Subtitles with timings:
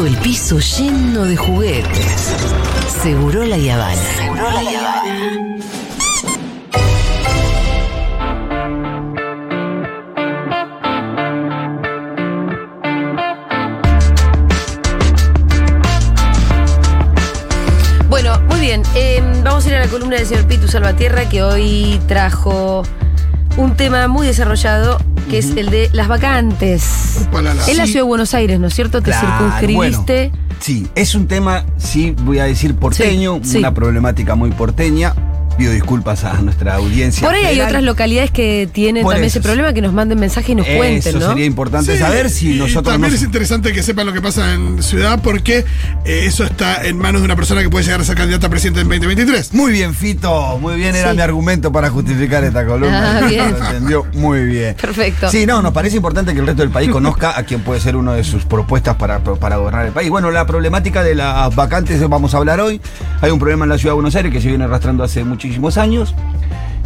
[0.00, 2.34] todo el piso lleno de juguetes.
[3.02, 4.00] Seguro la Yavana.
[4.16, 5.58] Seguro la Yavana.
[18.08, 18.82] Bueno, muy bien.
[18.94, 22.84] eh, vamos a ir a la columna del señor Pitu Salvatierra, que hoy trajo
[23.58, 24.98] un tema muy desarrollado,
[25.30, 26.82] que es el de las vacantes.
[27.28, 27.62] Upalala.
[27.68, 27.92] En la Sí.
[27.92, 29.00] ciudad de Buenos Aires, ¿no es cierto?
[29.00, 30.32] Te Claro, circunscribiste.
[30.58, 33.58] Sí, es un tema, sí, voy a decir porteño, Sí, sí.
[33.58, 35.14] una problemática muy porteña.
[35.60, 37.26] Pido disculpas a nuestra audiencia.
[37.28, 39.40] Por ahí hay otras localidades que tienen Por también eso.
[39.40, 41.28] ese problema, que nos manden mensaje y nos cuenten, Eso ¿no?
[41.28, 44.22] sería importante Sí, saber si y nosotros También no- es interesante que sepan lo que
[44.22, 45.66] pasa en ciudad porque
[46.06, 48.48] eh, eso está en manos de una persona que puede llegar a ser candidata a
[48.48, 49.52] presidente en 2023.
[49.52, 51.16] Muy bien, Fito, muy bien, era Sí.
[51.16, 53.18] mi argumento para justificar esta columna.
[53.18, 53.50] Ah, bien.
[53.52, 54.74] Lo entendió muy bien.
[54.80, 55.28] Perfecto.
[55.30, 57.96] Sí, no, nos parece importante que el resto del país conozca a quien puede ser
[57.96, 60.08] una de sus propuestas para, para gobernar el país.
[60.08, 62.80] Bueno, la problemática de las vacantes vamos a hablar hoy.
[63.20, 65.78] Hay un problema en la ciudad de Buenos Aires que se viene arrastrando hace muchísimos
[65.78, 66.14] años,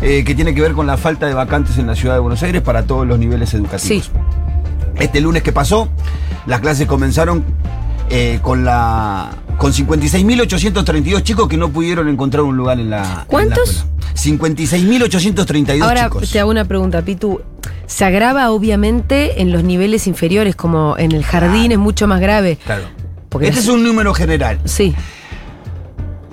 [0.00, 2.42] eh, que tiene que ver con la falta de vacantes en la ciudad de Buenos
[2.42, 4.04] Aires para todos los niveles educativos.
[4.06, 4.10] Sí.
[4.98, 5.88] Este lunes que pasó,
[6.46, 7.44] las clases comenzaron
[8.10, 13.24] eh, con la con 56.832 chicos que no pudieron encontrar un lugar en la.
[13.26, 13.68] ¿Cuántos?
[13.68, 13.90] escuela.
[14.14, 16.30] 56.832 Ahora chicos.
[16.30, 17.40] te hago una pregunta, Pitu.
[17.86, 22.58] Se agrava obviamente en los niveles inferiores, como en el jardín es mucho más grave.
[22.64, 22.84] Claro.
[23.28, 24.58] Porque este es- es un número general.
[24.64, 24.94] Sí,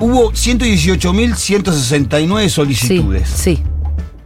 [0.02, 3.30] Hubo 118.169 sí, solicitudes.
[3.30, 3.63] sí.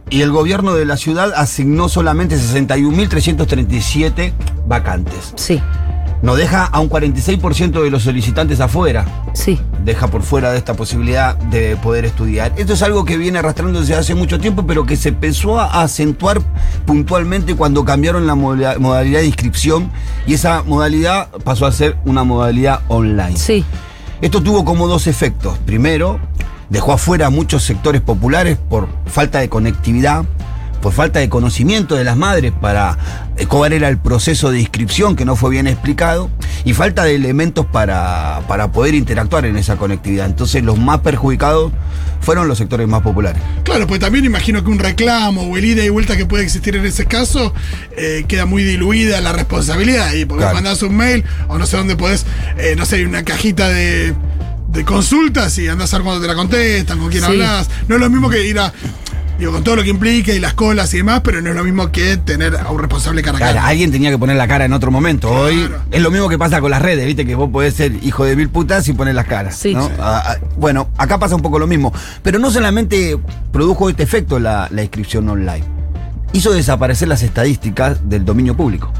[0.08, 4.32] Y el gobierno de la ciudad asignó solamente 61.337
[4.68, 5.32] vacantes.
[5.34, 5.60] Sí,
[6.22, 9.04] Nos deja a un 46% de los solicitantes afuera.
[9.34, 9.58] sí.
[9.84, 12.52] deja por fuera de esta posibilidad de poder estudiar.
[12.56, 15.82] Esto es algo que viene arrastrando desde hace mucho tiempo, pero que se empezó a
[15.82, 16.40] acentuar
[16.86, 19.92] puntualmente cuando cambiaron la moda- modalidad de inscripción
[20.26, 23.36] y esa modalidad pasó a ser una modalidad online.
[23.36, 23.64] Sí,
[24.22, 25.58] Esto tuvo como dos efectos.
[25.66, 26.18] Primero,
[26.70, 30.24] dejó afuera a muchos sectores populares por falta de conectividad,
[30.86, 32.96] por falta de conocimiento de las madres para
[33.36, 36.30] eh, cuál era el proceso de inscripción que no fue bien explicado
[36.64, 40.26] y falta de elementos para, para poder interactuar en esa conectividad.
[40.26, 41.72] Entonces los más perjudicados
[42.20, 43.42] fueron los sectores más populares.
[43.64, 46.76] Claro, pues también imagino que un reclamo o el ida y vuelta que puede existir
[46.76, 47.52] en ese caso
[47.96, 50.12] eh, queda muy diluida la responsabilidad.
[50.12, 50.54] Y porque Claro.
[50.54, 52.24] mandás un mail o no sé dónde podés,
[52.58, 54.14] eh, no sé, una cajita de,
[54.68, 57.28] de consultas y andás a ver cuando te la contestan, con quién Sí.
[57.32, 57.68] hablas.
[57.88, 58.72] No es lo mismo que ir a.
[59.38, 61.62] Digo, con todo lo que implica y las colas y demás, pero no es lo
[61.62, 63.66] mismo que tener a un responsable cara a Claro, cara.
[63.68, 65.28] alguien tenía que poner la cara en otro momento.
[65.30, 65.82] Hoy Claro.
[65.90, 68.34] es lo mismo que pasa con las redes, viste que vos podés ser hijo de
[68.34, 69.56] mil putas y poner las caras.
[69.56, 69.74] Sí.
[69.74, 69.88] ¿no?
[69.88, 69.92] Sí.
[69.98, 71.92] Ah, ah, bueno, acá pasa un poco lo mismo.
[72.22, 73.18] Pero no solamente
[73.52, 75.64] produjo este efecto la, la inscripción online,
[76.32, 78.90] hizo desaparecer las estadísticas del dominio público.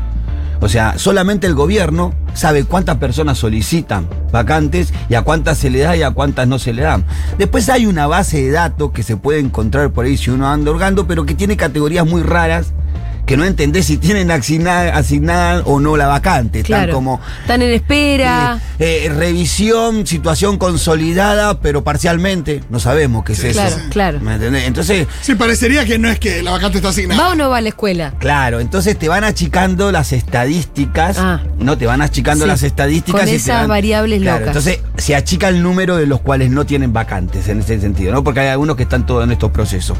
[0.66, 5.78] O sea, solamente el gobierno sabe cuántas personas solicitan vacantes y a cuántas se le
[5.78, 7.04] da y a cuántas no se le dan.
[7.38, 10.72] Después hay una base de datos que se puede encontrar por ahí si uno anda
[10.72, 12.72] hurgando, pero que tiene categorías muy raras
[13.26, 16.60] que no entendés si tienen asignada, asignada o no la vacante.
[16.60, 18.58] Están como Están en espera.
[18.78, 22.62] eh, eh, revisión, situación consolidada, pero parcialmente.
[22.70, 23.60] No sabemos qué es eso.
[23.60, 24.20] Claro, claro.
[24.20, 24.64] ¿Me entendés?
[24.64, 27.20] Entonces, Sí, parecería que no es que la vacante está asignada.
[27.20, 28.14] ¿Va o no va a la escuela?
[28.18, 31.40] Claro, entonces te van achicando las estadísticas, Ah.
[31.58, 33.20] no te van achicando Sí, las estadísticas.
[33.22, 34.56] con y te esas van- variables Claro, locas.
[34.56, 38.22] Entonces se achica el número de los cuales no tienen vacantes en ese sentido, ¿no?
[38.22, 39.98] Porque hay algunos que están todos en estos procesos.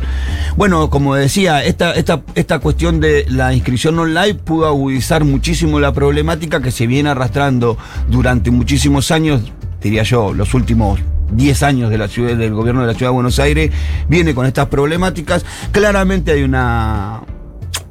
[0.57, 5.93] Bueno, como decía, esta, esta, esta cuestión de la inscripción online pudo agudizar muchísimo la
[5.93, 7.79] problemática que se viene arrastrando
[8.09, 9.41] durante muchísimos años,
[9.81, 11.01] diría yo, los últimos
[11.33, 13.71] 10 años de la ciudad, del gobierno de la ciudad de Buenos Aires,
[14.09, 15.45] viene con estas problemáticas.
[15.73, 17.23] Claramente hay una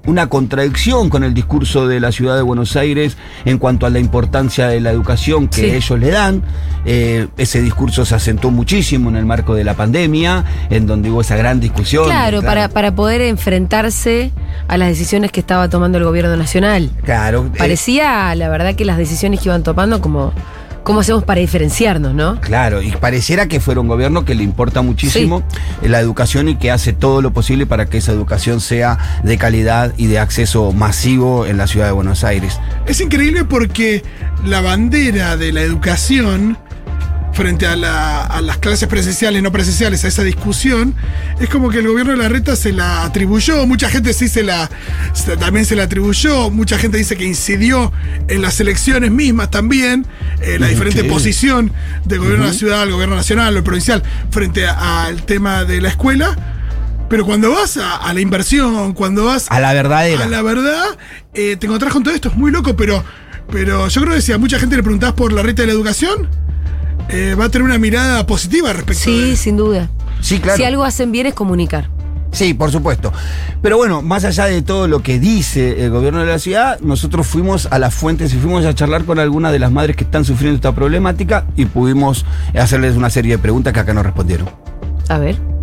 [0.08, 4.00] una contradicción con el discurso de la ciudad de Buenos Aires en cuanto a la
[4.00, 5.66] importancia de la educación que Sí.
[5.76, 6.44] ellos le dan.
[6.86, 11.22] Eh, ese discurso se asentó muchísimo en el marco de la pandemia, en donde hubo
[11.22, 12.06] esa gran discusión.
[12.06, 14.32] Claro, para, para poder enfrentarse
[14.68, 16.92] a las decisiones que estaba tomando el gobierno nacional.
[17.04, 20.34] Claro, eh, Parecía, la verdad, que las decisiones que iban tomando como...
[20.86, 22.40] ¿Cómo hacemos para diferenciarnos, no?
[22.40, 25.44] Claro, y pareciera que fuera un gobierno que le importa muchísimo
[25.82, 29.94] la educación y que hace todo lo posible para que esa educación sea de calidad
[29.98, 32.60] y de acceso masivo en la ciudad de Buenos Aires.
[32.86, 34.04] Es increíble porque
[34.46, 36.58] la bandera de la educación
[37.34, 40.96] frente a, la- a las clases presenciales, no presenciales, a esa discusión,
[41.42, 44.42] es como que el gobierno de la reta se la atribuyó, mucha gente sí se
[44.42, 44.70] la,
[45.12, 47.92] se- también se la atribuyó, mucha gente dice que incidió
[48.30, 50.08] en las elecciones mismas también,
[50.42, 51.72] eh, la diferente posición
[52.06, 55.82] del gobierno de la ciudad, el gobierno nacional o el provincial frente al tema de
[55.82, 56.36] la escuela.
[57.10, 60.24] Pero cuando vas a, a la inversión, cuando vas A la verdadera.
[60.26, 60.84] a la verdad,
[61.34, 63.04] eh, te encontrás con todo esto, es muy loco, pero
[63.52, 65.74] Pero yo creo que si a mucha gente le preguntás por la reta de la
[65.74, 66.28] educación,
[67.10, 69.88] eh, va a tener una mirada positiva respecto Sí, sin duda.
[70.22, 70.58] Sí, claro.
[70.58, 71.90] Si algo hacen bien es comunicar.
[72.36, 73.14] Sí, por supuesto.
[73.62, 77.26] Pero bueno, más allá de todo lo que dice el gobierno de la ciudad, nosotros
[77.26, 80.26] fuimos a las fuentes y fuimos a charlar con algunas de las madres que están
[80.26, 84.50] sufriendo esta problemática y pudimos hacerles una serie de preguntas que acá nos respondieron.
[85.08, 85.55] A ver.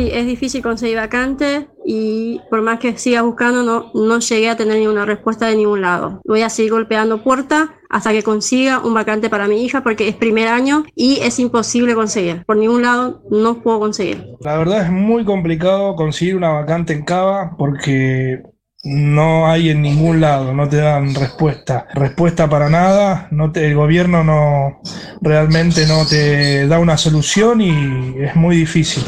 [0.00, 4.56] Sí, es difícil conseguir vacante y por más que siga buscando no, no llegué a
[4.56, 6.22] tener ninguna respuesta de ningún lado.
[6.24, 10.16] Voy a seguir golpeando puerta hasta que consiga un vacante para mi hija porque es
[10.16, 12.44] primer año y es imposible conseguir.
[12.46, 14.24] Por ningún lado no puedo conseguir.
[14.40, 18.42] La verdad es muy complicado conseguir una vacante en Cava porque
[18.82, 21.86] no hay en ningún lado, no te dan respuesta.
[21.94, 24.80] Respuesta para nada, no te- el gobierno no
[25.20, 29.04] realmente no te da una solución y es muy difícil.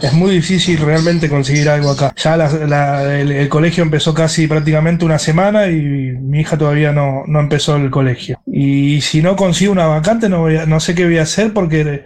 [0.00, 2.12] Es muy difícil realmente conseguir algo acá.
[2.16, 7.40] Ya la- el colegio empezó casi prácticamente una semana y mi hija todavía no, no
[7.40, 8.40] empezó el colegio.
[8.46, 11.52] Y si no consigo una vacante no, voy a- no sé qué voy a hacer
[11.52, 12.04] porque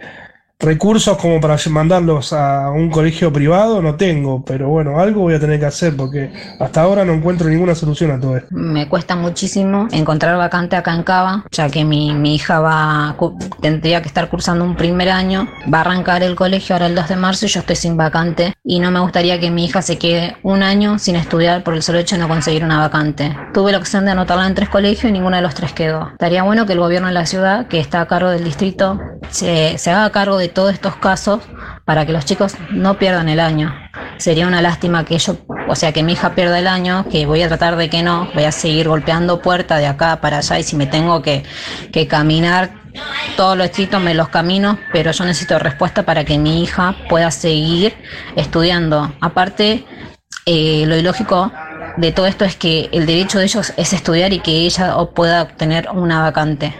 [0.63, 5.39] recursos como para mandarlos a un colegio privado no tengo, pero bueno, algo voy a
[5.39, 8.47] tener que hacer porque hasta ahora no encuentro ninguna solución a todo esto.
[8.51, 13.15] Me cuesta muchísimo encontrar vacante acá en Cava, ya que mi, mi hija va
[13.61, 17.09] tendría que estar cursando un primer año, va a arrancar el colegio ahora el 2
[17.09, 19.97] de marzo y yo estoy sin vacante y no me gustaría que mi hija se
[19.97, 23.35] quede un año sin estudiar por el solo hecho de no conseguir una vacante.
[23.53, 26.09] Tuve la opción de anotarla en tres colegios y ninguno de los tres quedó.
[26.11, 28.99] Estaría bueno que el gobierno de la ciudad, que está a cargo del distrito,
[29.29, 31.41] se, se haga cargo de todos estos casos
[31.85, 33.73] para que los chicos no pierdan el año.
[34.17, 37.41] Sería una lástima que yo, o sea, que mi hija pierda el año, que voy
[37.41, 40.63] a tratar de que no, voy a seguir golpeando puertas de acá para allá y
[40.63, 41.43] si me tengo que,
[41.91, 42.83] que caminar
[43.35, 47.31] todos los distritos me los camino, pero yo necesito respuesta para que mi hija pueda
[47.31, 47.95] seguir
[48.35, 49.11] estudiando.
[49.19, 49.85] Aparte,
[50.45, 51.51] eh, lo ilógico
[51.97, 55.43] de todo esto es que el derecho de ellos es estudiar y que ella pueda
[55.43, 56.73] obtener una vacante.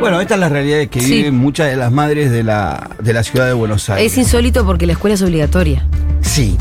[0.00, 1.12] Bueno, esta es la realidad que Sí.
[1.16, 4.12] viven muchas de las madres de la, de la ciudad de Buenos Aires.
[4.12, 5.86] Es insólito porque la escuela es obligatoria.
[6.20, 6.56] Sí.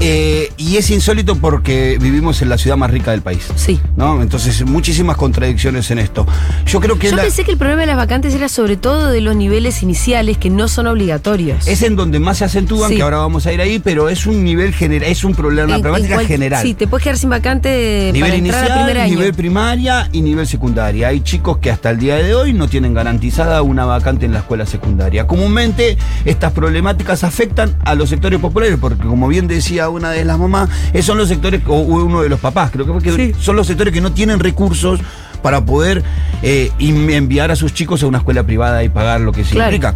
[0.00, 3.46] Eh, y es insólito porque vivimos en la ciudad más rica del país.
[3.56, 3.80] Sí.
[3.96, 4.22] ¿no?
[4.22, 6.26] Entonces, muchísimas contradicciones en esto.
[6.66, 9.10] Yo creo que Yo la- pensé que el problema de las vacantes era sobre todo
[9.10, 11.66] de los niveles iniciales que no son obligatorios.
[11.66, 12.96] es en donde más se acentúan, Sí.
[12.96, 15.74] que ahora vamos a ir ahí, pero es un nivel general, es un problema, una
[15.74, 16.62] En- en problemática cual- general.
[16.62, 19.14] Sí, te puedes quedar sin vacante Nivel para a inicial, primer año.
[19.14, 21.08] nivel primaria y nivel secundaria.
[21.08, 24.38] Hay chicos que hasta el día de hoy no tienen garantizada una vacante en la
[24.40, 25.26] escuela secundaria.
[25.26, 30.38] Comúnmente estas problemáticas afectan a los sectores populares, porque como bien decía una de las
[30.38, 33.34] mamás, esos son los sectores, o uno de los papás, creo que fue que Sí.
[33.40, 35.00] son los sectores que no tienen recursos
[35.42, 36.02] para poder
[36.42, 39.74] eh, enviar a sus chicos a una escuela privada y pagar lo que se Claro.
[39.74, 39.94] implica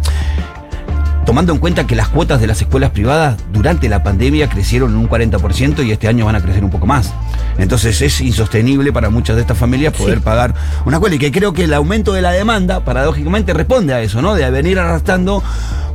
[1.25, 4.97] tomando en cuenta que las cuotas de las escuelas privadas durante la pandemia crecieron en
[4.97, 7.13] un 40% y este año van a crecer un poco más.
[7.57, 10.23] Entonces es insostenible para muchas de estas familias poder Sí.
[10.23, 10.53] pagar
[10.85, 14.21] una escuela y que creo que el aumento de la demanda paradójicamente responde a eso,
[14.21, 14.35] ¿no?
[14.35, 15.41] De venir arrastrando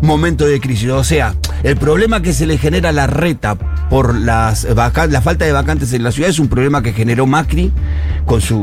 [0.01, 0.89] momentos de crisis.
[0.89, 5.45] O sea, el problema que se le genera a la reta por las la falta
[5.45, 7.73] de vacantes en la ciudad es un problema que generó Macri
[8.29, 8.59] con su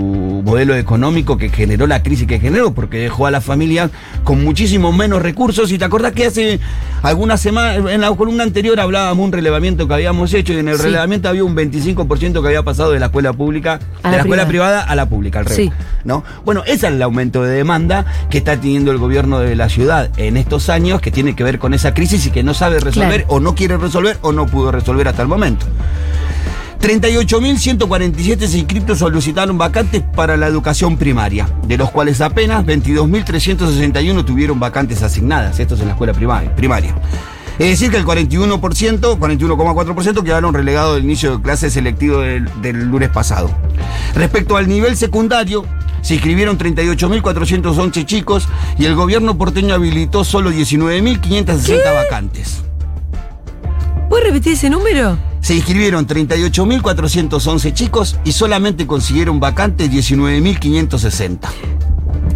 [0.45, 3.89] modelo económico que generó la crisis que generó, porque dejó a las familias
[4.23, 5.71] con muchísimo menos recursos.
[5.71, 6.59] Y te acordás que hace
[7.01, 10.67] algunas semanas, en la columna anterior hablábamos de un relevamiento que habíamos hecho y en
[10.69, 10.83] el Sí.
[10.83, 14.17] relevamiento había un 25% que había pasado de la escuela pública, A de la la
[14.19, 14.47] escuela privada.
[14.47, 15.65] privada a la pública, al revés.
[15.65, 15.71] Sí.
[16.03, 16.23] ¿no?
[16.45, 20.12] Bueno, ese es el aumento de demanda que está teniendo el gobierno de la ciudad
[20.17, 23.22] en estos años, que tiene que ver con esa crisis y que no sabe resolver
[23.24, 23.34] Claro.
[23.36, 25.65] o no quiere resolver o no pudo resolver hasta el momento.
[26.86, 35.01] 38.147 inscriptos solicitaron vacantes para la educación primaria, de los cuales apenas 22.361 tuvieron vacantes
[35.01, 35.60] asignadas.
[35.60, 36.94] Esto es en la escuela primaria.
[37.58, 42.86] Es decir, que el 41%, 41,4% quedaron relegados del inicio de clase selectivo del, del
[42.86, 43.50] lunes pasado.
[44.13, 45.65] Respecto al nivel secundario,
[46.04, 52.62] se inscribieron 38.411 chicos y el gobierno porteño habilitó solo 19.560 vacantes.
[54.08, 55.18] ¿Puedes repetir ese número?
[55.46, 61.38] Se inscribieron 38.411 chicos y solamente consiguieron vacantes 19.560.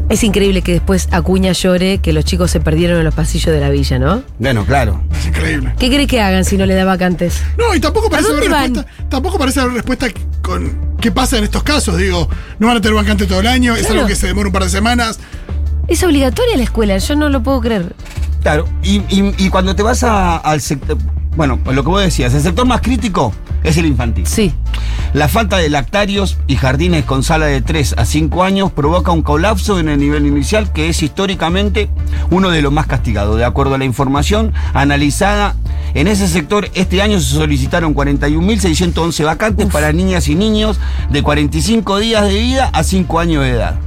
[0.10, 3.60] Es increíble que después Acuña llore que los chicos se perdieron en los pasillos de
[3.62, 4.22] la villa, ¿no?
[4.38, 5.02] Bueno, claro.
[5.20, 5.74] Es increíble.
[5.80, 7.42] ¿Qué cree que hagan si no le da vacantes?
[7.58, 8.76] No, y tampoco parece dónde haber van?
[8.76, 9.08] respuesta.
[9.10, 10.06] Tampoco parece haber respuesta
[10.44, 11.98] con qué pasa en estos casos.
[11.98, 14.54] Digo, no van a tener vacante todo el año, es algo que se demora un
[14.54, 15.20] par de semanas.
[15.88, 17.92] Es obligatoria la escuela, yo no lo puedo creer.
[18.44, 18.68] Claro.
[18.84, 20.96] Y, y- y cuando te vas a- al sector.
[21.40, 23.32] Bueno, lo que vos decías, el sector más crítico
[23.64, 24.28] es el infantil.
[24.28, 24.54] Sí.
[25.14, 29.22] La falta de lactarios y jardines con sala de 3 a 5 años provoca un
[29.22, 31.90] colapso en el nivel inicial que es históricamente
[32.30, 35.56] uno de los más castigados, de acuerdo a la información analizada
[35.94, 40.78] En ese sector, este año se solicitaron 41.611 vacantes para niñas y niños
[41.10, 43.80] de 45 días de vida a 5 años de edad.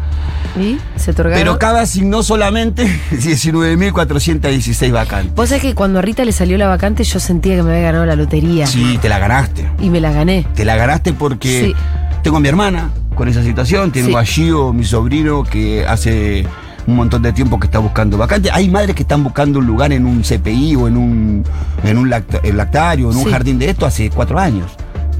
[0.58, 0.78] ¿Y?
[0.96, 1.38] ¿Se otorgaron?
[1.38, 5.34] Pero Cava asignó solamente 19.416 vacantes.
[5.34, 7.82] Vos sabés que cuando a Rita le salió la vacante yo sentía que me había
[7.84, 8.66] ganado la lotería.
[8.66, 9.68] Sí, te la ganaste.
[9.80, 10.46] Y me la gané.
[10.54, 11.74] Te la ganaste porque Sí.
[12.22, 14.14] tengo a mi hermana con esa situación, tengo Sí.
[14.16, 16.46] a Gio, mi sobrino, que hace
[16.86, 18.50] un montón de tiempo que está buscando vacante.
[18.52, 21.44] Hay madres que están buscando un lugar en un CPI o en un,
[21.84, 23.30] en un lactario, en un Sí.
[23.30, 24.70] jardín de esto hace cuatro años.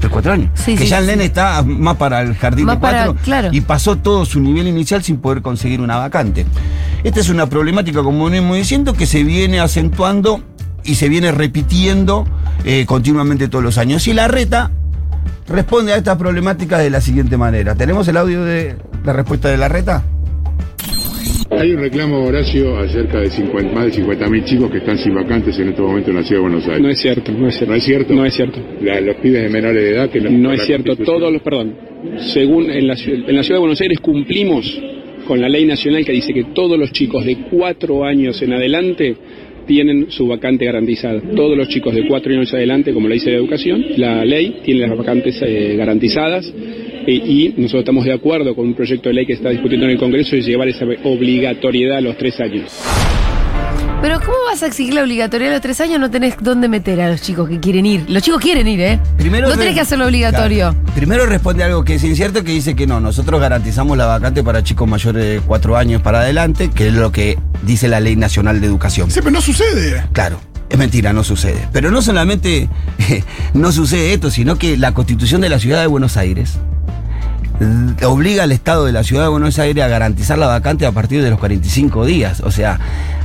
[0.03, 0.49] Tres, cuatro años.
[0.55, 3.21] Sí, que sí, ya el nene está más para el jardín Más de para- cuatro
[3.23, 3.49] claro.
[3.53, 6.45] y pasó todo su nivel inicial sin poder conseguir una vacante.
[7.05, 10.43] Esta es una problemática, como venimos diciendo, que se viene acentuando
[10.83, 12.27] y se viene repitiendo
[12.65, 14.05] eh, continuamente todos los años.
[14.09, 14.71] Y la reta
[15.47, 17.75] responde a esta problemática de la siguiente manera.
[17.75, 20.03] ¿Tenemos el audio de la respuesta de la reta?
[21.59, 25.57] Hay un reclamo, Horacio, acerca de 50, más de 50.000 chicos que están sin vacantes
[25.59, 26.81] en este momento en la ciudad de Buenos Aires.
[26.81, 27.71] No es cierto, no es cierto.
[27.71, 28.13] ¿No es cierto?
[28.13, 28.59] No es cierto.
[28.81, 30.95] La- los pibes de menores de edad que no, es cierto.
[30.97, 31.73] Todos los, perdón,
[32.33, 34.81] según en la, en la ciudad de Buenos Aires cumplimos
[35.27, 39.15] con la ley nacional que dice que todos los chicos de cuatro años en adelante
[39.65, 41.21] tienen su vacante garantizada.
[41.33, 44.57] Todos los chicos de cuatro años en adelante, como le dice la educación, la ley
[44.65, 46.51] tiene las vacantes eh, garantizadas
[47.11, 49.97] y nosotros estamos de acuerdo con un proyecto de ley que está discutiendo en el
[49.99, 52.71] Congreso de llevar esa obligatoriedad a los tres años.
[54.01, 55.97] Pero ¿cómo vas a exigir la obligatoriedad a los tres años?
[55.97, 58.03] No tenés dónde meter a los chicos que quieren ir.
[58.09, 58.99] Los chicos quieren ir, ¿eh?
[59.17, 60.71] Primero no re- tenés que hacerlo obligatorio.
[60.71, 60.93] Claro.
[60.93, 64.61] Primero responde algo que es incierto, que dice que no, nosotros garantizamos la vacante para
[64.61, 68.59] chicos mayores de cuatro años para adelante, que es lo que dice la Ley Nacional
[68.59, 69.09] de Educación.
[69.09, 70.03] Sí, pero no sucede.
[70.11, 70.37] Claro,
[70.69, 71.65] es mentira, no sucede.
[71.71, 72.67] Pero no solamente
[73.53, 76.59] no sucede esto, sino que la constitución de la ciudad de Buenos Aires
[78.05, 81.23] obliga al Estado de la ciudad de Buenos Aires a garantizar la vacante a partir
[81.23, 82.41] de los 45 días.
[82.41, 82.79] O sea,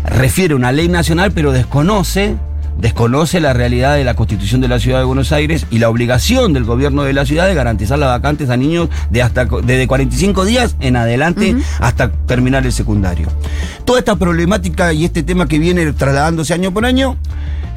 [0.05, 2.37] refiere una ley nacional, pero desconoce
[2.79, 6.53] desconoce la realidad de la constitución de la ciudad de Buenos Aires y la obligación
[6.53, 10.45] del gobierno de la ciudad de garantizar las vacantes a niños de hasta desde 45
[10.45, 13.29] días en adelante hasta terminar el secundario.
[13.85, 17.17] Toda esta problemática y este tema que viene trasladándose año por año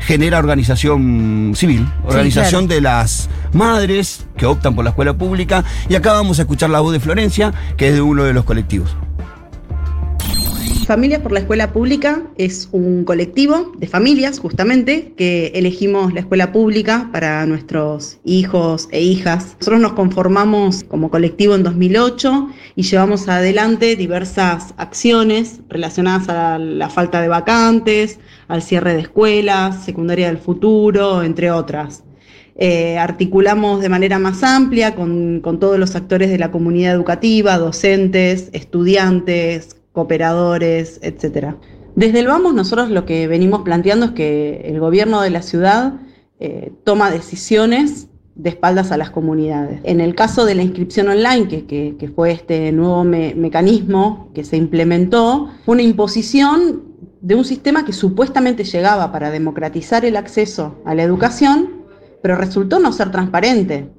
[0.02, 6.14] genera organización civil, organización de las madres que optan por la escuela pública y acá
[6.14, 8.96] vamos a escuchar la voz de Florencia, que es de uno de los colectivos.
[10.86, 16.52] Familias por la Escuela Pública es un colectivo de familias, justamente, que elegimos la escuela
[16.52, 19.56] pública para nuestros hijos e hijas.
[19.60, 26.90] Nosotros nos conformamos como colectivo en 2008 y llevamos adelante diversas acciones relacionadas a la
[26.90, 32.04] falta de vacantes, al cierre de escuelas, secundaria del futuro, entre otras.
[32.56, 37.58] Eh, articulamos de manera más amplia con, con todos los actores de la comunidad educativa,
[37.58, 41.58] docentes, estudiantes, cooperadores, etcétera.
[41.96, 45.94] Desde el Vamos nosotros lo que venimos planteando es que el gobierno de la ciudad
[46.40, 49.82] eh, toma decisiones de espaldas a las comunidades.
[49.84, 54.30] En el caso de la inscripción online, que, que- que fue este nuevo me- mecanismo
[54.34, 56.84] que se implementó, fue una imposición
[57.20, 61.84] de un sistema que supuestamente llegaba para democratizar el acceso a la educación,
[62.24, 63.90] pero resultó no ser transparente.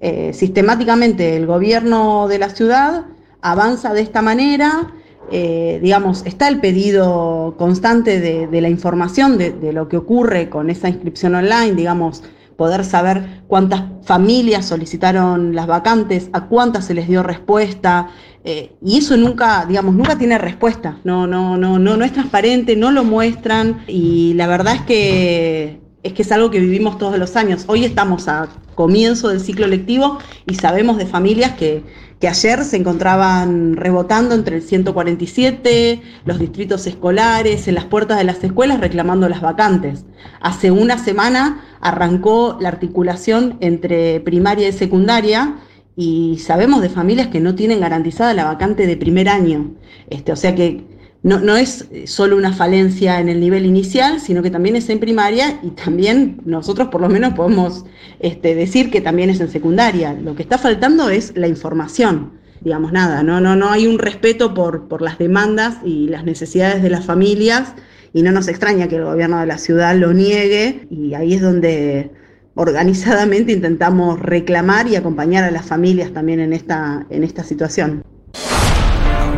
[0.00, 3.04] Eh, sistemáticamente el gobierno de la ciudad
[3.40, 4.92] avanza de esta manera,
[5.30, 10.70] eh, digamos, está el pedido constante de, la información de, de lo que ocurre con
[10.70, 12.22] esa inscripción online, digamos,
[12.56, 18.08] poder saber cuántas familias solicitaron las vacantes, a cuántas se les dio respuesta,
[18.44, 22.76] eh, y eso nunca, digamos, nunca tiene respuesta, no, no, no, no, no es transparente,
[22.76, 27.18] no lo muestran, y la verdad es que es que es algo que vivimos todos
[27.18, 27.64] los años.
[27.66, 31.82] Hoy estamos a comienzo del ciclo lectivo y sabemos de familias que,
[32.20, 38.24] que ayer se encontraban rebotando entre el 147, los distritos escolares, en las puertas de
[38.24, 40.04] las escuelas reclamando las vacantes.
[40.40, 45.56] Hace una semana arrancó la articulación entre primaria y secundaria
[45.96, 49.72] y sabemos de familias que no tienen garantizada la vacante de primer año.
[50.08, 54.42] Este, o sea que no, no es solo una falencia en el nivel inicial, sino
[54.42, 57.84] que también es en primaria y también nosotros por lo menos podemos
[58.20, 60.12] este, decir que también es en secundaria.
[60.12, 62.32] Lo que está faltando es la información.
[62.60, 66.82] Digamos nada, no, no, no hay un respeto por, por las demandas y las necesidades
[66.82, 67.74] de las familias
[68.12, 71.42] y no nos extraña que el gobierno de la ciudad lo niegue y ahí es
[71.42, 72.10] donde
[72.54, 78.02] organizadamente intentamos reclamar y acompañar a las familias también en esta, en esta situación.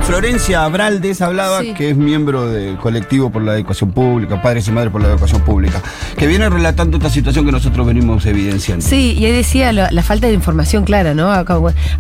[0.09, 1.75] Florencia Abraldes hablaba, Sí.
[1.75, 5.43] que es miembro del colectivo por la educación pública, padres y madres por la educación
[5.43, 5.83] pública,
[6.17, 8.83] que viene relatando esta situación que nosotros venimos evidenciando.
[8.87, 11.31] Sí, y ahí decía la falta de información clara, ¿no?
[11.31, 11.41] A,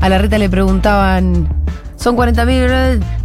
[0.00, 1.48] a la Rita le preguntaban,
[1.96, 2.66] son 40 mil,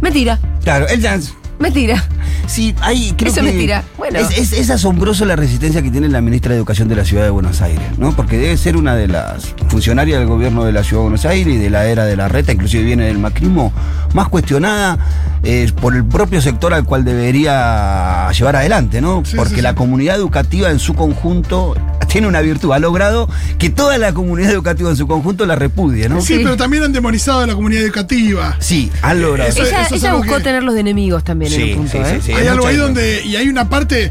[0.02, 1.32] mentira, Claro, el dance.
[1.58, 2.04] Mentira.
[2.46, 3.84] Sí, hay, creo Eso que es mentira.
[3.96, 4.18] Bueno.
[4.18, 7.24] es, es- es asombroso la resistencia que tiene la ministra de Educación de la Ciudad
[7.24, 8.14] de Buenos Aires, ¿no?
[8.14, 11.54] Porque debe ser una de las funcionarias del gobierno de la Ciudad de Buenos Aires
[11.54, 13.72] y de la era de la reta, inclusive viene del macrismo,
[14.12, 14.98] más cuestionada
[15.42, 19.22] eh, por el propio sector al cual debería llevar adelante, ¿no?
[19.24, 21.74] Sí, Porque sí, la comunidad educativa en su conjunto
[22.08, 26.08] tiene una virtud, ha logrado que toda la comunidad educativa en su conjunto la repudie,
[26.08, 26.20] ¿no?
[26.20, 26.40] Sí, Sí.
[26.44, 28.56] pero también han demonizado a la comunidad educativa.
[28.60, 29.50] Sí, han logrado.
[29.50, 32.20] Eso- ella eso buscó que- tenerlos de enemigos también en Sí, un punto, sí, ¿eh?
[32.20, 32.32] sí, sí.
[32.32, 33.22] hay algo ahí donde.
[33.24, 34.10] Y hay una parte.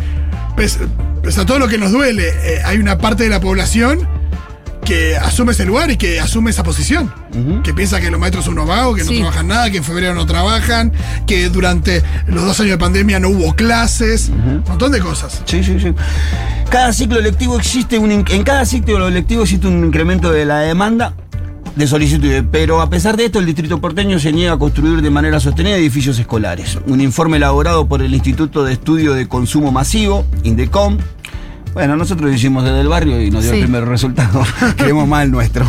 [0.56, 0.80] Pese,
[1.24, 4.08] pese a todo lo que nos duele, eh, hay una parte de la población
[4.84, 7.12] que asume ese lugar y que asume esa posición.
[7.64, 10.14] Que piensa que los maestros son unos vagos, que no trabajan nada, que en febrero
[10.14, 10.92] no trabajan,
[11.26, 15.42] que durante los dos años de pandemia no hubo clases, un montón de cosas.
[15.46, 15.94] Sí, sí, sí.
[16.70, 21.14] Cada ciclo lectivo existe un en cada ciclo lectivo existe un incremento de la demanda
[21.76, 25.10] de solicitudes, pero a pesar de esto el distrito porteño se niega a construir de
[25.10, 26.78] manera sostenida edificios escolares.
[26.86, 30.98] Un informe elaborado por el Instituto de Estudio de Consumo Masivo, INDECOM.
[31.74, 33.58] Bueno, nosotros lo hicimos desde el barrio y nos dio Sí.
[33.58, 34.44] el primer resultado.
[34.78, 35.66] Queremos más el nuestro.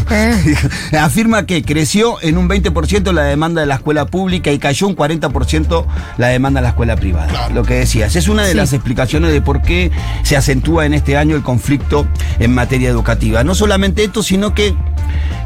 [1.00, 4.94] Afirma que creció en un 20% la demanda de la escuela pública y cayó un
[4.96, 5.86] 40%
[6.18, 7.28] la demanda de la escuela privada.
[7.28, 7.54] Claro.
[7.54, 8.56] Lo que decías, es una de Sí.
[8.58, 9.90] las explicaciones de por qué
[10.24, 12.06] se acentúa en este año el conflicto
[12.38, 13.42] en materia educativa.
[13.42, 14.74] No solamente esto, sino que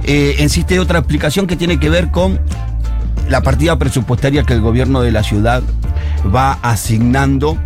[0.04, 2.40] eh, existe otra explicación que tiene que ver con
[3.28, 5.62] la partida presupuestaria que el gobierno de la ciudad
[6.34, 7.58] va asignando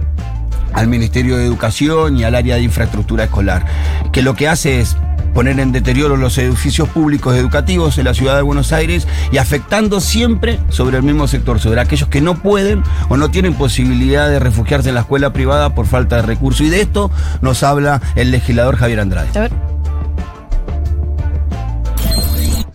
[0.73, 3.65] al Ministerio de Educación y al área de infraestructura escolar,
[4.11, 4.97] que lo que hace es
[5.35, 10.01] poner en deterioro los edificios públicos educativos en la ciudad de Buenos Aires y afectando
[10.01, 14.39] siempre sobre el mismo sector, sobre aquellos que no pueden o no tienen posibilidad de
[14.39, 16.67] refugiarse en la escuela privada por falta de recursos.
[16.67, 19.72] Y de esto nos habla el legislador Javier Andrade.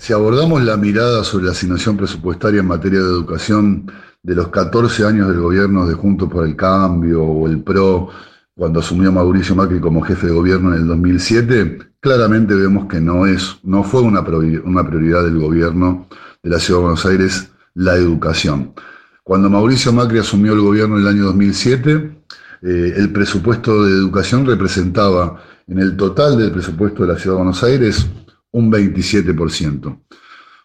[0.07, 3.91] Si abordamos la mirada sobre la asignación presupuestaria en materia de educación
[4.23, 8.07] de los 14 años del gobierno de Juntos por el Cambio o el PRO,
[8.55, 13.25] cuando asumió Mauricio Macri como jefe de gobierno en el 2007, claramente vemos que no,
[13.27, 16.07] es, no fue una, priori- una prioridad del gobierno
[16.41, 18.75] de la Ciudad de Buenos Aires la educación.
[19.23, 22.23] Cuando Mauricio Macri asumió el gobierno en el año 2007,
[22.61, 27.43] eh, el presupuesto de educación representaba en el total del presupuesto de la Ciudad de
[27.43, 28.07] Buenos Aires
[28.57, 29.99] un 27%.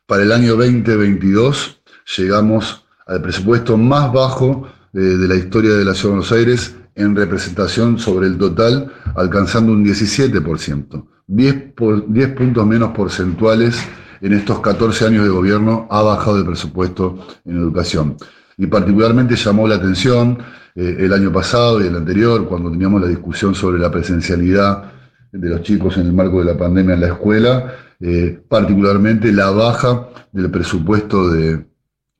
[0.06, 1.80] Para el año 2022
[2.16, 6.76] llegamos al presupuesto más bajo eh, de la historia de la Ciudad de Buenos Aires
[6.94, 11.06] en representación sobre el total, alcanzando un 17%.
[11.26, 13.78] 10, por- 10 puntos menos porcentuales
[14.20, 18.16] en estos 14 años de gobierno ha bajado el presupuesto en educación.
[18.56, 20.38] Y particularmente llamó la atención
[20.74, 24.92] eh, el año pasado y el anterior, cuando teníamos la discusión sobre la presencialidad
[25.32, 29.50] de los chicos en el marco de la pandemia en la escuela, eh, particularmente la
[29.50, 31.66] baja del presupuesto de,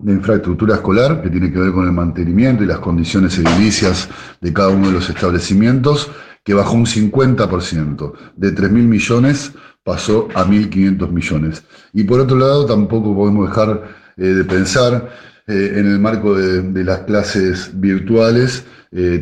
[0.05, 4.09] infraestructura escolar, que tiene que ver con el mantenimiento y las condiciones edilicias
[4.41, 6.11] de cada uno de los establecimientos,
[6.43, 9.53] que bajó un 50%, de 3.000 millones
[9.85, 11.65] pasó a 1.500 millones.
[11.93, 15.09] Y por otro lado, tampoco podemos dejar eh, de pensar
[15.47, 18.65] eh, en el marco de, las clases virtuales,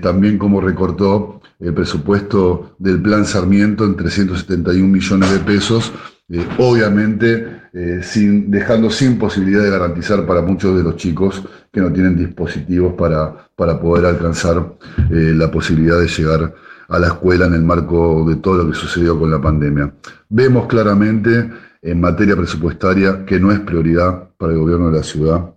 [0.03, 5.93] también cómo recortó el presupuesto del Plan Sarmiento en 371 millones de pesos,
[6.29, 11.81] eh, obviamente eh, sin, dejando sin posibilidad de garantizar para muchos de los chicos que
[11.81, 14.77] no tienen dispositivos para, para poder alcanzar
[15.11, 16.55] eh, la posibilidad de llegar
[16.89, 19.93] a la escuela en el marco de todo lo que sucedió con la pandemia.
[20.29, 21.51] Vemos claramente
[21.83, 25.55] en materia presupuestaria que no es prioridad para el gobierno de la ciudad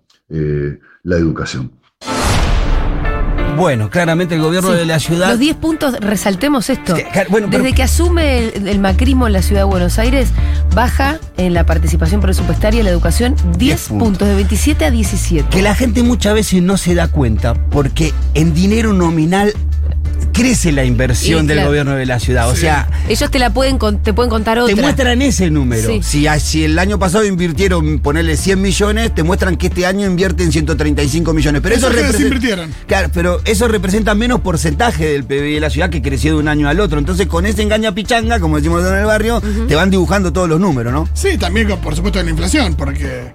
[1.04, 1.72] la educación.
[3.58, 4.78] Bueno, claramente el gobierno Sí.
[4.78, 5.30] de la ciudad.
[5.30, 6.96] Los 10 puntos, resaltemos esto.
[6.96, 9.66] Es que, claro, bueno, pero- Desde que asume el, el macrismo en la ciudad de
[9.66, 10.30] Buenos Aires,
[10.74, 14.08] baja en la participación presupuestaria en la educación 10 10 puntos.
[14.08, 15.50] puntos, de 27 a 17.
[15.50, 19.54] que la gente muchas veces no se da cuenta porque en dinero nominal
[20.34, 21.70] crece la inversión Y, del claro.
[21.70, 22.50] gobierno de la ciudad.
[22.50, 22.62] O Sí.
[22.62, 24.76] sea, Ellos te la pueden te pueden contar otra.
[24.76, 25.88] te muestran ese número.
[25.88, 26.02] Sí.
[26.04, 30.52] Si, si el año pasado invirtieron, ponerle 100 millones, te muestran que este año invierten
[30.52, 31.62] 135 millones.
[31.62, 32.68] Pero eso, Eso representa-.
[32.88, 36.48] Claro, pero eso representa menos porcentaje del PBI de la ciudad que creció de un
[36.48, 37.00] año al otro.
[37.00, 40.60] Entonces, con ese engaña pichanga, como decimos en el barrio, te van dibujando todos los
[40.60, 41.08] números, ¿no?
[41.14, 43.34] Sí, también por supuesto en la inflación, porque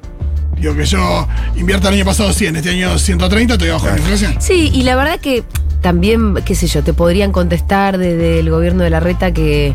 [0.60, 4.36] digo que yo invierto el año pasado 100, este año 130, estoy bajo la inflación.
[4.40, 5.44] Sí, y la verdad que
[5.80, 9.74] también, qué sé yo, te podrían contestar desde el gobierno de la reta que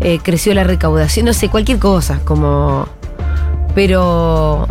[0.00, 2.88] eh, creció la recaudación, no sé, cualquier cosa, como...
[3.74, 4.68] Pero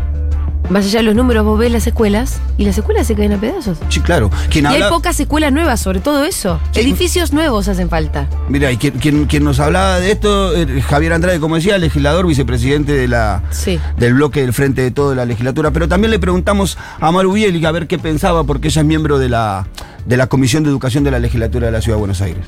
[0.69, 3.37] más allá de los números, vos ves las escuelas y las escuelas se caen a
[3.37, 3.77] pedazos.
[3.89, 4.29] Sí, claro.
[4.49, 6.59] Quien y habla- hay pocas escuelas nuevas, sobre todo eso.
[6.71, 6.79] Sí.
[6.79, 8.27] Edificios nuevos hacen falta.
[8.49, 12.25] Mira, y quien, quien- quien nos hablaba de esto, eh, Javier Andrade, como decía, legislador,
[12.27, 13.79] vicepresidente de la, Sí.
[13.97, 15.71] del bloque del Frente de Todo de la legislatura.
[15.71, 19.29] Pero también le preguntamos a Maru a ver qué pensaba, porque ella es miembro de
[19.29, 19.67] la,
[20.05, 22.45] de la Comisión de Educación de la Legislatura de la Ciudad de Buenos Aires.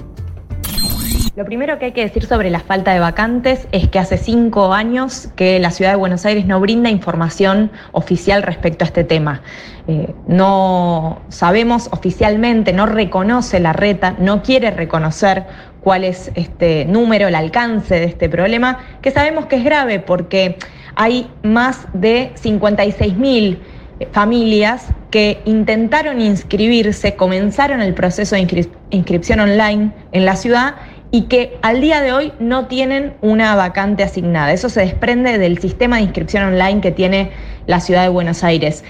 [1.36, 4.72] Lo primero que hay que decir sobre la falta de vacantes es que hace cinco
[4.74, 9.42] años que la ciudad de Buenos Aires no brinda información oficial respecto a este tema.
[9.90, 15.44] Eh, no sabemos oficialmente, no reconoce la reta, no quiere reconocer
[15.82, 20.58] cuál es este número, el alcance de este problema, que sabemos que es grave porque
[20.96, 23.60] hay más de 56 mil
[24.12, 30.76] familias que intentaron inscribirse, comenzaron el proceso de inscri- inscripción online en la ciudad
[31.16, 34.52] y que al día de hoy no tienen una vacante asignada.
[34.52, 37.32] Eso se desprende del sistema de inscripción online que tiene
[37.68, 38.84] la ciudad de Buenos Aires.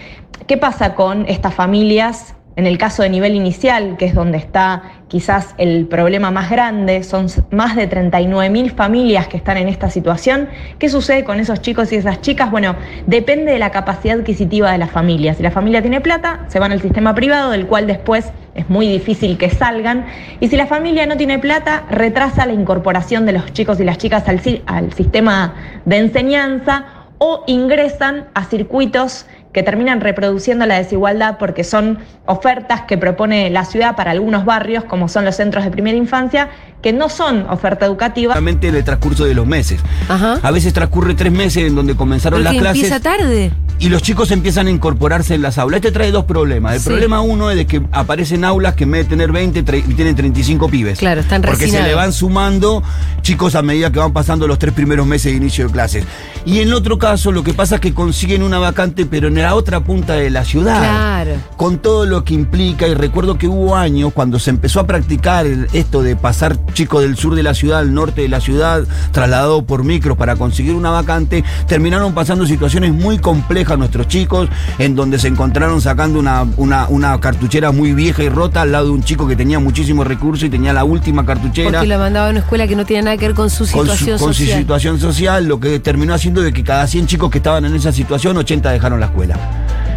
[0.47, 2.33] ¿Qué pasa con estas familias?
[2.55, 7.03] En el caso de nivel inicial, que es donde está quizás el problema más grande,
[7.03, 10.49] son más de 39 mil familias que están en esta situación.
[10.79, 12.49] ¿Qué sucede con esos chicos y esas chicas?
[12.49, 15.35] Bueno, depende de la capacidad adquisitiva de la familia.
[15.35, 18.87] Si la familia tiene plata, se van al sistema privado, del cual después es muy
[18.87, 20.05] difícil que salgan.
[20.39, 23.97] Y si la familia no tiene plata, retrasa la incorporación de los chicos y las
[23.97, 25.53] chicas al, si- al sistema
[25.85, 26.85] de enseñanza
[27.17, 33.63] o ingresan a circuitos que terminan reproduciendo la desigualdad porque son ofertas que propone la
[33.63, 36.49] ciudad para algunos barrios, como son los centros de primera infancia,
[36.81, 38.33] que no son oferta educativa.
[38.33, 39.79] Solamente en el transcurso de los meses.
[40.09, 40.39] Ajá.
[40.43, 42.83] A veces transcurre tres meses en donde comenzaron Porque las clases.
[42.91, 43.51] empieza tarde.
[43.77, 45.79] Y los chicos empiezan a incorporarse en las aulas.
[45.79, 46.75] Este trae dos problemas.
[46.75, 46.87] El Sí.
[46.87, 50.15] problema uno es de que aparecen aulas que en vez de tener 20, tre- tienen
[50.15, 50.97] 35 pibes.
[50.97, 52.81] Claro, están Porque se le van sumando
[53.21, 56.05] chicos a medida que van pasando los tres primeros meses de inicio de clases.
[56.45, 59.55] Y en otro caso, lo que pasa es que consiguen una vacante, pero en la
[59.55, 60.79] otra punta de la ciudad.
[60.79, 61.31] Claro.
[61.57, 62.87] Con todo lo que implica.
[62.87, 67.01] Y recuerdo que hubo años cuando se empezó a practicar el- esto de pasar chicos
[67.01, 70.75] del sur de la ciudad al norte de la ciudad, trasladado por micros para conseguir
[70.75, 74.47] una vacante, terminaron pasando situaciones muy complejas nuestros chicos,
[74.77, 78.85] en donde se encontraron sacando una, una, una cartuchera muy vieja y rota al lado
[78.85, 82.27] de un chico que tenía muchísimos recursos y tenía la última cartuchera Porque lo mandaba
[82.27, 84.33] a una escuela que no tiene nada que ver con su con su, situación con
[84.33, 84.59] su social.
[84.59, 87.91] situación social, lo que terminó haciendo de que cada 100 chicos que estaban en esa
[87.91, 89.35] situación, 80 dejaron la escuela.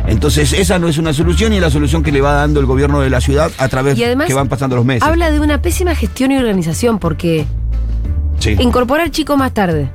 [0.07, 2.66] Entonces, esa no es una solución y es la solución que le va dando el
[2.66, 5.02] gobierno de la ciudad a través Y además, que van pasando los meses.
[5.02, 7.44] Habla de una pésima gestión y organización porque
[8.38, 8.57] Sí.
[8.59, 9.90] incorporar chicos más tarde.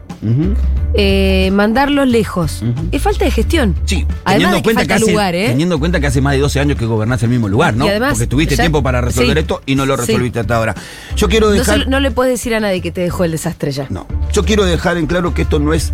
[0.95, 3.75] Eh, mandarlos lejos, es falta de gestión.
[3.86, 5.47] Sí, Además teniendo de que cuenta falta que hace, lugar, ¿eh?
[5.47, 7.86] teniendo en cuenta que hace más de 12 años que gobernás el mismo lugar, ¿no?
[7.86, 9.39] Y además, Porque tuviste ya- tiempo para resolver sí.
[9.39, 10.06] esto y no lo Sí.
[10.08, 10.75] resolviste hasta ahora.
[11.15, 13.32] Yo quiero No, dejar se- no le puedes decir a nadie que te dejó el
[13.32, 13.88] desastre ya.
[13.89, 14.06] No.
[14.32, 15.91] Yo quiero dejar en claro que esto no es,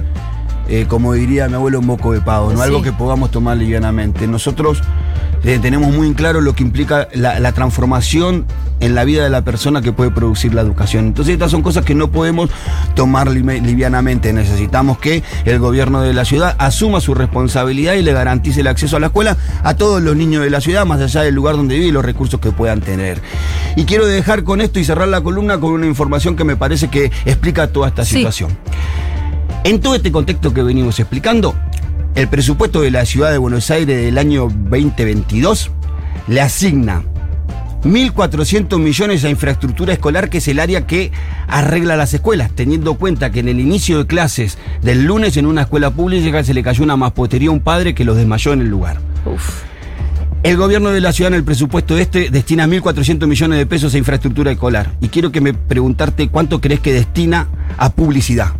[0.67, 2.63] eh, como diría mi abuelo, un moco de pavo, no Sí.
[2.63, 4.27] algo que podamos tomar livianamente.
[4.27, 4.81] Nosotros
[5.43, 8.45] eh, tenemos muy en claro lo que implica la, la transformación
[8.81, 11.05] en la vida de la persona que puede producir la educación.
[11.07, 12.49] Entonces estas son cosas que no podemos
[12.95, 14.31] tomar lime- livianamente.
[14.31, 18.95] Necesitamos que el gobierno de la ciudad asuma su responsabilidad y le garantice el acceso
[18.95, 21.75] a la escuela a todos los niños de la ciudad, más allá del lugar donde
[21.75, 23.21] vive y los recursos que puedan tener.
[23.75, 26.89] Y quiero dejar con esto y cerrar la columna con una información que me parece
[26.89, 28.17] que explica toda esta Sí.
[28.17, 28.57] situación.
[29.65, 31.53] En todo este contexto que venimos explicando,
[32.15, 35.71] el presupuesto de la ciudad de Buenos Aires del año 2022
[36.27, 37.03] le asigna
[37.83, 41.11] 1.400 millones a infraestructura escolar, que es el área que
[41.47, 45.45] arregla las escuelas, teniendo en cuenta que en el inicio de clases del lunes en
[45.45, 48.61] una escuela pública se le cayó una maspotería a un padre que los desmayó en
[48.61, 48.99] el lugar.
[49.25, 49.63] Uf.
[50.41, 53.97] El gobierno de la ciudad en el presupuesto este destina 1.400 millones de pesos a
[53.97, 54.93] infraestructura escolar.
[55.01, 58.53] Y quiero que me preguntarte cuánto crees que destina a publicidad.